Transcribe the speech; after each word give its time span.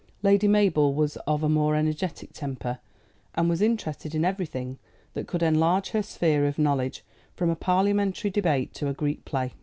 Lady 0.23 0.47
Mabel 0.47 0.95
was 0.95 1.15
of 1.27 1.43
a 1.43 1.47
more 1.47 1.75
energetic 1.75 2.33
temper, 2.33 2.79
and 3.35 3.47
was 3.47 3.61
interested 3.61 4.15
in 4.15 4.25
everything 4.25 4.79
that 5.13 5.27
could 5.27 5.43
enlarge 5.43 5.89
her 5.89 6.01
sphere 6.01 6.47
of 6.47 6.57
knowledge, 6.57 7.03
from 7.35 7.51
a 7.51 7.55
parliamentary 7.55 8.31
debate 8.31 8.73
to 8.73 8.87
a 8.87 8.93
Greek 8.95 9.23
play. 9.25 9.53